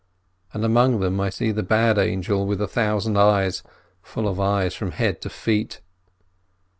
[0.51, 3.61] And among them I see the bad angel with the thousand eyes,
[4.01, 5.79] full of eyes from head to feet.